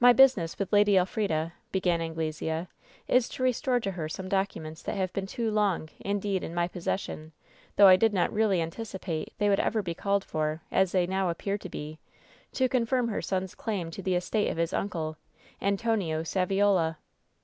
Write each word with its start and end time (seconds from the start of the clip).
"My 0.00 0.12
business 0.12 0.58
with 0.58 0.72
Lady 0.72 0.96
Elfrida," 0.98 1.52
began 1.70 2.00
Anglesea, 2.00 2.66
"is 3.06 3.28
to 3.28 3.42
restore 3.44 3.78
to 3.78 3.92
her 3.92 4.08
some 4.08 4.28
documents 4.28 4.82
that 4.82 4.96
have 4.96 5.12
been 5.12 5.28
too 5.28 5.48
long, 5.48 5.90
indeed, 6.00 6.42
in 6.42 6.56
my 6.56 6.66
possession, 6.66 7.30
though 7.76 7.86
I 7.86 7.94
did 7.94 8.12
not 8.12 8.32
really 8.32 8.60
anticipate 8.60 9.32
they 9.38 9.48
would 9.48 9.60
ever 9.60 9.80
be 9.80 9.94
called 9.94 10.24
for, 10.24 10.62
as 10.72 10.90
they 10.90 11.06
now 11.06 11.28
appear 11.28 11.56
to 11.58 11.68
be, 11.68 12.00
to 12.54 12.68
confirm 12.68 13.06
her 13.06 13.22
son's 13.22 13.54
claim 13.54 13.92
to 13.92 14.02
the 14.02 14.16
estate 14.16 14.48
of 14.50 14.56
his 14.56 14.72
uncle— 14.72 15.18
^Antonio 15.62 16.26
Saviola." 16.26 16.96